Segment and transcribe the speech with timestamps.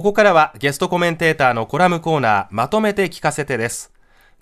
[0.00, 3.92] ここからはゲストコメンテーターのコラムコーナーまとめて聞かせてです。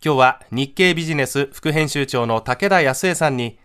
[0.01, 3.59] 今日は日経ビジネス副編集長の武田康江さんに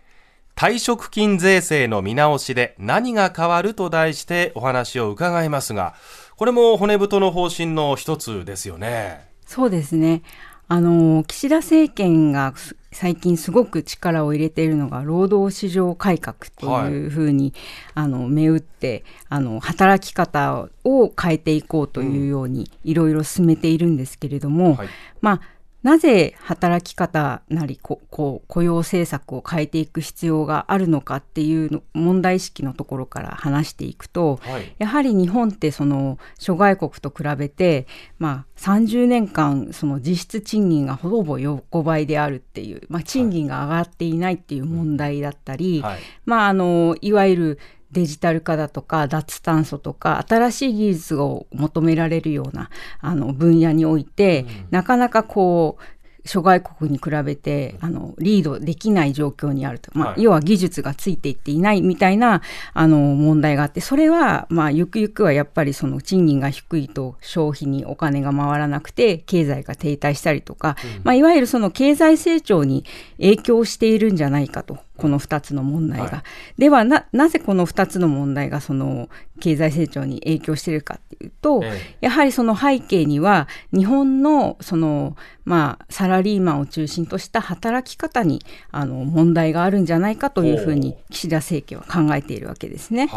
[0.56, 5.94] 退職金税制の見直しで何が変わると題してお話を伺いますが
[6.34, 9.28] これも骨太の方針の一つですよね。
[9.46, 10.22] そうですね。
[10.66, 12.54] あの岸田政権が
[12.94, 17.52] 最近すごく力を入れているのが労働市場改革というふうに、
[17.92, 24.88] はい、あの銘打ってあの働き方を変えていこうというようにいろいろ進めているんですけれども、はい、
[25.20, 25.40] まあ
[25.84, 37.86] なぜ働き方なりここう雇用政策を変えていく必要があるのかっていう問題意識のところから話していくと、はい、やはり日本ってその諸外国と比べて、
[38.18, 47.58] まあ、30年間その実質賃金がほぼ横ばいであるっていう、まあ、賃金が上がっていないっていう問題だったり、はい、まあ、あのいわゆる
[47.94, 52.68] デジタル化だとか脱炭素とか新しい技術を求められるような
[53.00, 55.82] あの分野において、うん、なかなかこう
[56.26, 62.40] 諸外国に比べてあのリードできない状況にあると、まあ、はい、要は技術がついていっていないみたいな
[62.72, 72.84] あの問題があってそれは、まあ、ゆくゆくはやっぱりその賃金が低いと消費にお金が回らなくて経済が停滞したりとか、うん、まあ、いわゆるその経済成長に
[73.18, 76.04] 影響しているんじゃないかとこの2つの問題が。
[76.04, 79.08] はい、ではななぜこの2つの問題がその
[79.40, 93.08] 経済成長に影響しているかっていうと、ええ、やはりその背景には日本のその、まあ、サラリーマンを中心とした働き方にあの問題があるんじゃないかというふうに岸田政権は考えているわけですね。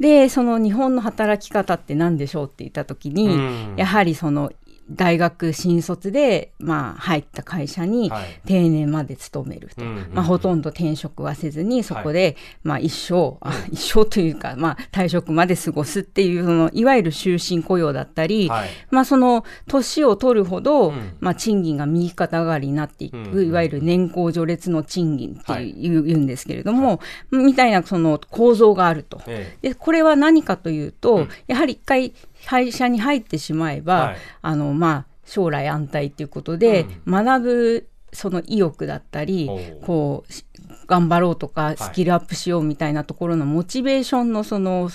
[0.00, 3.38] でその日本の働き方って何でしょうって言った時に、
[3.76, 4.50] やはりその
[4.90, 8.10] 大学新卒で、まあ、入った会社に
[8.46, 27.00] 定年まで勤めると、はい、まあ、ほとんど転職はせずにそこで、はい、まあ、一生、あ一生というか、まあ、退職まで過ごすっていうそのいわゆる終身雇用だったり、はい、まあ、その年を取るほど、うん、まあ、賃金が右肩上がりになっていく、うん、いわゆる年功序列の賃金っていう、言うんですけれども、
[27.30, 29.20] みたいなその構造があると。
[29.60, 32.12] でこれは何かというと、うん、やはり一回
[32.46, 39.48] 会社に入ってしまえば、はい、あのまあ将来安泰ということで、うん、学ぶその意欲だったり
[39.84, 40.52] こう
[40.86, 44.90] 頑張ろうとかスキルアップしようみたいなところのモチベーションのその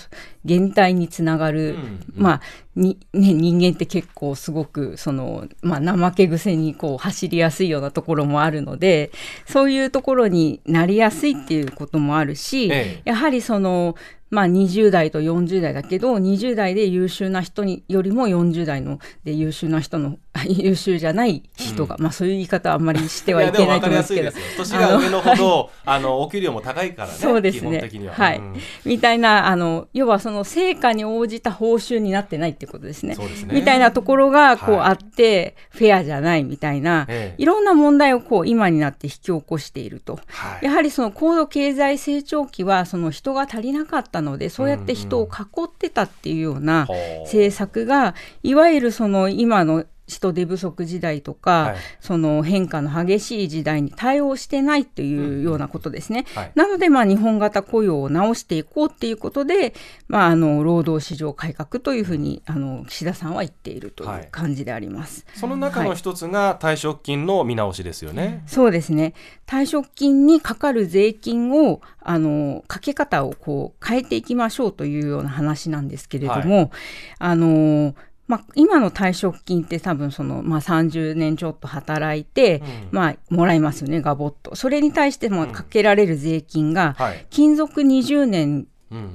[0.45, 1.75] 減退につながる、うん。
[1.75, 2.41] うん、まあ
[2.75, 9.11] に、ね、人間って結構すごくその、まあ、怠け癖にこう走りやすいようなところもあるので
[9.47, 13.95] そういうところになりやすいっていうこともあるし、ええ、やはりその
[14.29, 20.17] まあ、20代と40代だけど20代で優秀な人によりも40代ので優秀な人の
[20.47, 24.31] 優秀じゃない人が、うん、まあ、そういう言い方はあんまりしてはいけないと思いますけど。
[24.57, 27.89] 年が上のほど あのお給料も高いからねそうですね。
[28.11, 28.55] はい、うん、
[28.85, 46.87] みたいなあの要はその成果に応じた報酬になってないってことですね、ね、みたいなところがこうあって、はい、フェアじゃないみたいな、ええ、いろんな問題をこう今になって引き起こしていると、はい、やはりその高度経済成長期はその人が足りなかったのでそうやって人を囲ってたっていうような
[47.23, 56.25] 政策が、いわゆるその今の人手不足時代とか、はい、その変化の激しい時代に対応してないというようなことですね。
[56.35, 59.73] うんはい、なので、まあ、日本型雇用を直していこうっていうことで、
[60.07, 65.25] まあ、あの労働市場改革というふうにあの岸田さんは言っているという感じであります。
[65.27, 68.43] はい、その中の一つが退職金の見直しですよね。
[68.47, 69.13] そうですね。
[69.45, 76.71] 退職金にかかる税金をあのかけ方をこう変えていきましょうというような話なんですけれども、
[77.19, 77.95] あの
[78.27, 84.55] まあ、今の退職金って多分その、まあ、30年ちょっと働いて、うん、まあ、もらいますよね、ガボッと。
[84.55, 88.67] それに対してもかけられる税金が、うんはい、勤続20年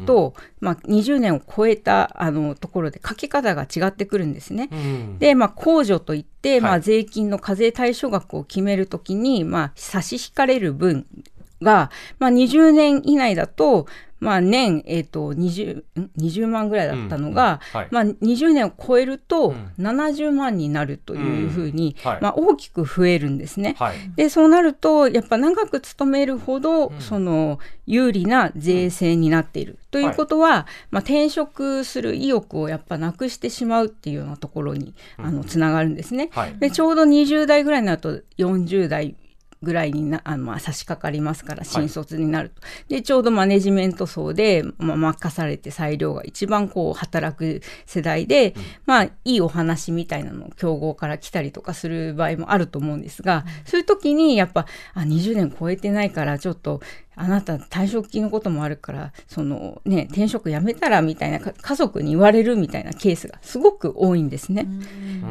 [0.07, 4.69] と、うんうん、まあ、20年を超えたあのところでかけ方が違ってくるんですね。
[4.73, 11.07] うん、で、まあ、控除といって、まあ、税金の課税対象額を決めるときに、まあ、差し引かれる分
[11.63, 13.87] が、まあ、20年以内だと、
[14.23, 15.83] まあ、年、えーと、20,
[16.17, 23.75] 20万ぐらいだったのが、うんうんはい、まあ、20年を超えると70万になるというふうに、うんはい、まあ、大きく増えるんですね。
[23.81, 29.81] はい、でそうなるとやっぱ長く勤めるほど、うん、その有利な税制になっている。
[29.91, 36.31] ということは、まあ、転職する意欲をやっぱなくしてしまうっていうようなところにあのつながるんですね。
[36.61, 39.17] でちょうど20代ぐらいになると40代
[39.63, 56.81] ぐらいになあの、まあ、差し掛かりますから新卒になると、はい、でちょうどマネジメント層で、まあ、任されて裁量が一番こう働く世代で、うん、まあいいお話みたいなのを競合から来たりとかする場合もあると思うんですが、うん、そういう時にやっぱあ20年超えてないからちょっと
[57.15, 64.67] あなた退職金のこともあるからそのね転職やめたらみたいな家族に言われるみたいなケースがすごく多いんですね。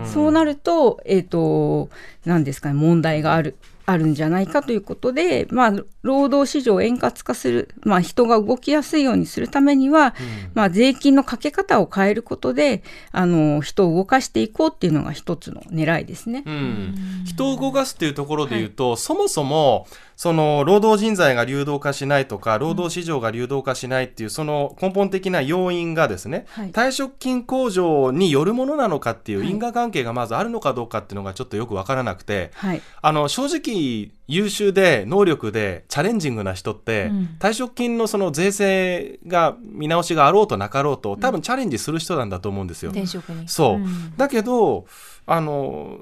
[0.05, 1.89] うそうなるとえっ、ー、と
[2.25, 19.87] 何ですかね問題があるあるんじゃないかということで、まあ、労働市場を円滑化する、まあ、人が動きやすいようにするためには、うん、まあ、税金のかけ方を変えることであの人を動かしていこうっていうのが一つの狙いですね、うん、人を動かすっていうところでいうと、はい、そもそも
[20.21, 33.70] その労働人材が流動化しないとか労働市場が流動化しないっていうその根本的な要因がですね、はい、退職金控除によるものなのかっていう因果関係がまずあるのかどうかっていうのがちょっとよく分からなくて、はい、あの正直
[34.27, 42.91] 優秀で能力でチャレンジングな人って、うん、退職金のその税制が見直しがあろうとなかろうと多分チャレンジする人なんだと思うんですよ。
[42.91, 43.47] 転職に。
[43.47, 44.85] そう、うん、だけど
[45.25, 45.99] あの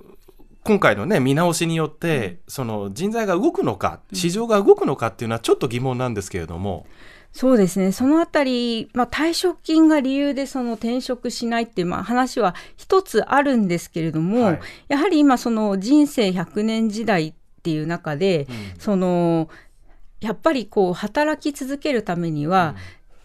[0.64, 6.86] 今回のね見直しによって、その人材が動くのか市場が動くのかっていうのはちょっと疑問なんですけれども。
[7.32, 7.92] そうですね。
[7.92, 19.50] そのあたり、まあ、退職金が理由でその転職しないっていう、まあ、話は一つあるんですけれども、はい、やはり今その人生100年時代っていう中で、うん、その
[20.22, 22.76] やっぱりこう働き続けるためには、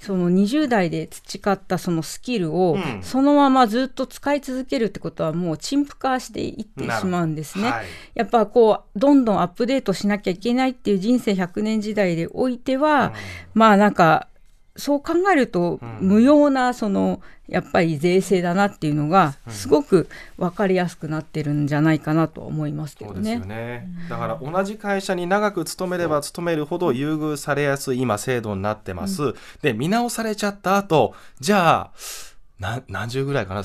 [0.04, 7.70] その20代で培ったそのスキルをそのままずっと使い続けるってことはもう陳腐化していってしまうんですね。
[7.70, 13.12] はい、やっぱこうどんどんアップデートしなきゃいけないっていう人生100年時代でおいては、うん、
[13.54, 14.28] まあなんか
[14.76, 23.38] そう考えると、無用なそのやっぱり税制だなっていうのがすごく分かりやすくなってるんじゃないかなと思いますけどね。
[23.38, 23.88] ね。
[24.08, 29.22] だから同じ会社に長く勤めれば勤めるほど優遇されやすい今制度になってます。
[29.22, 33.62] うん、で見直されちゃった後じゃあ何十ぐらいかな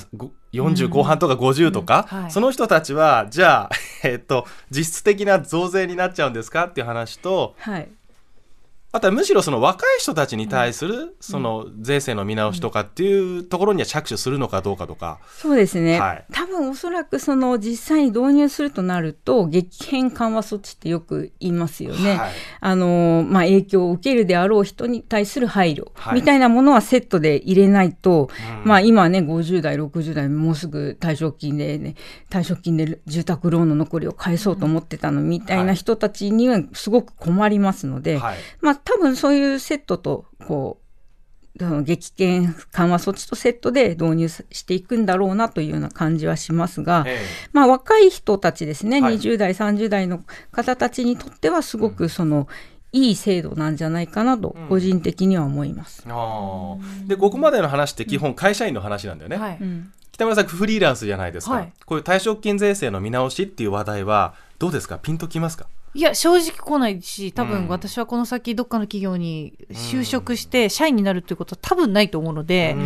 [0.52, 2.22] ？40後半とか50とか、うんうん。
[2.24, 3.70] はい、その人たちはじゃあ、
[4.04, 6.66] えっと、実質的な増税になっちゃうんですか？
[6.66, 7.88] っていう話と、はい
[8.92, 15.20] あとはむしろその若い人たちに対するその税制の見直しとかっていうところには着手するのかどうかとか。
[15.28, 16.00] そうですね。
[16.00, 22.16] はい、多分おそらくその実際に導入するとなると激変緩和措置ってよく言いますよね。
[22.16, 31.94] はい、あのまあ影響を受けるであろう人に対する配慮みたいなものはセットで入れないと、はい、まあ今ね50代60代もうすぐ退職金でね
[32.28, 38.18] 退職金で住宅ローンの残りを返そうと思ってたのみたいな人たちにはすごく困りますので、
[38.60, 40.80] まあ多分そういうセットと、こう、
[41.82, 50.22] 激減緩和措置とセットで導入していくんだろうなというような感じはしますが、ええ、まあ、若い人たちですね、はい、20代、30代の
[50.52, 52.48] 方たちにとっては、すごくその、
[52.92, 56.02] いい制度なんじゃないかなと、個人的には思います。
[56.06, 56.76] うん、あ
[57.06, 59.36] で、ここまでの話って基本会社員の話なんだよね。
[59.36, 59.58] はい、
[60.12, 65.66] 北村さん、フリーランスじゃないですか、はい、こういう退職金税制の見直しっていう話題は、どうですか、ピンときますか？
[65.92, 72.76] いや、正直来ないし、多分私はこの先どっかの企業に就職して社員になるっていうことは多分ないと思うので、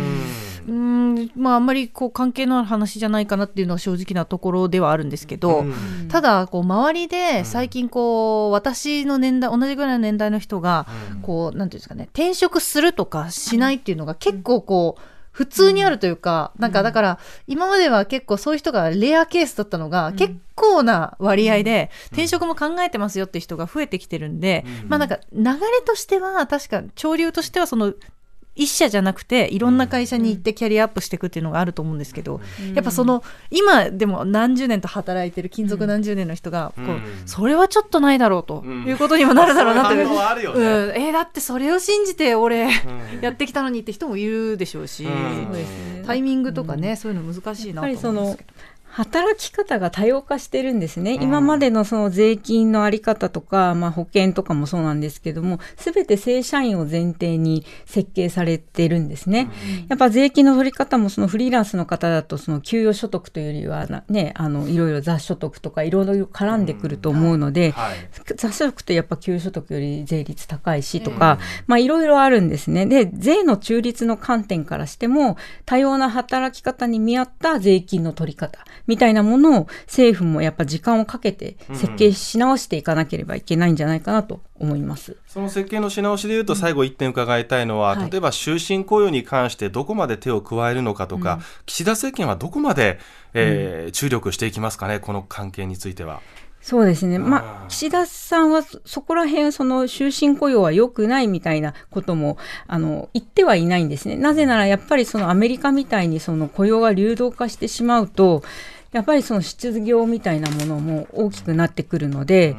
[0.67, 5.65] うん、まああんまりこう関係のある話じゃないかなっていうのは正直なところではあるんですけど、
[6.09, 10.87] ただ、こう周りで最近こう、私の年代、同じぐらいの年代の人が、
[11.21, 15.01] こう、なんていうんですかね、転職するとかしないっていうのが結構こう、
[15.35, 27.93] 普通にあるというか、なんかだから、今までは結構そういう人がレアケースだったのが、結構な割合で、転職も考えてますよって人が増えてきてるんで、まあなんか流れとしては、確か潮流としてはその
[28.55, 42.69] 一社じゃなくていろんな会社に行ってキャリアアップしていくっていうのがあると思うんですけど、うん、やっぱその今でも何十年と働いてる勤続何十年の人がこう、うん、それはちょっとないだろうということにもなるだろうなって、うん、うん、えー、だってそれを信じて俺
[43.21, 45.05] やってきたのにって人もいるでしょうし、
[46.05, 48.74] タイミングとかね、そういうの難しいなと思うんですけど。
[48.95, 51.17] 働き方が多様化してるんですね。
[51.19, 59.49] 今までのその税金のあり方とか、まあ保険とかもそうなんですけども、すべて正社員を前提に設計されてるんですね。
[59.89, 67.97] やっぱ税金の取り方もそのフリーランスの方だとその給与所得というよりはね、あの、いろいろ雑所得とかいろいろ絡んでくると思うので、はい、
[68.37, 71.37] 雑所得ってやっぱ給与所得より税率高いしとか、
[71.67, 72.85] まあいろいろあるんですね。
[72.85, 75.35] で、税の中立の観点からしても、
[75.65, 78.59] 多様な働き方に見合った税金の取り方。
[78.87, 85.17] みたいなものを政府もやっぱ時間をかけて設計し直していかなければいけないんじゃないかなと思います。
[85.27, 92.99] その設計のし直しでいうと最後1点伺いたいのは、うん、例えば終身雇用に関してどこまで手を加えるのかとか、うん、岸田政権はどこまで、
[93.33, 96.21] えー、注力していきますかねこの関係については。
[96.65, 104.15] そうですね、まあ、岸田さんはそこら辺その終身雇用は良くないみたいなこともあの言ってはいないんですね。
[104.15, 108.41] なぜならやっぱりそのアメリカみたいにその雇用が流動化してしまうと、
[108.95, 112.55] やっぱりその失業みたいなものも大きくなってくるので、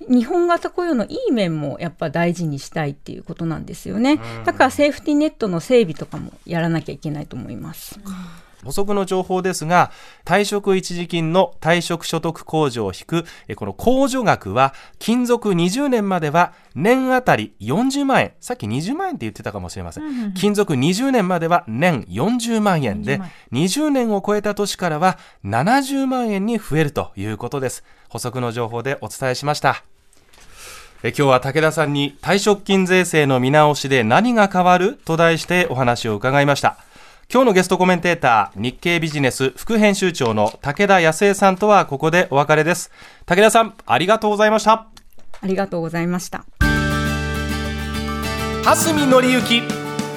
[0.00, 4.20] 日本型雇用のいい面もやっぱ大事にしたいっていうことなんですよね。
[4.44, 7.98] だからセーフティネットの整備とかもやらなきゃいけないと思います。
[8.64, 9.90] 補足の情報ですが、
[10.24, 13.24] 退職一時金の退職所得控除を引く、
[13.56, 18.32] この控除額は、勤続20年までは年あたり40万円。
[18.40, 20.04] さっき20万円って言ってたかもしれません。
[20.04, 23.20] うんうん、勤続20年までは年40万円で、
[23.52, 27.84] 20年を超えた年からは70万円に増えるということです。
[28.08, 29.84] 補足の情報でお伝えしました。
[31.04, 36.76] え今日は武田さんに退職金税制の見直しで何が変わると題してお話を伺いました。
[37.30, 42.90] 今日のゲストコメンテーター、日経ビジネス副編集長の武田康江さんとはここでお別れです。
[43.26, 44.86] 武田さん、ありがとうございました。
[45.42, 46.46] ありがとうございました。
[48.64, 49.62] 蓮見紀之、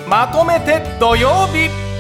[0.08, 1.91] まとめて土曜日。